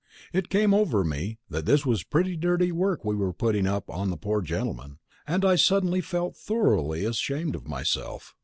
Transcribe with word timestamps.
It 0.33 0.49
came 0.49 0.73
over 0.73 1.03
me 1.03 1.37
that 1.47 1.67
this 1.67 1.85
was 1.85 2.01
pretty 2.03 2.35
dirty 2.35 2.71
work 2.71 3.05
we 3.05 3.13
were 3.13 3.33
putting 3.33 3.67
up 3.67 3.87
on 3.87 4.09
the 4.09 4.17
poor 4.17 4.41
gentleman, 4.41 4.97
and 5.27 5.45
I 5.45 5.55
suddenly 5.55 6.01
felt 6.01 6.35
thoroughly 6.35 7.05
ashamed 7.05 7.53
of 7.55 7.67
myself. 7.67 8.33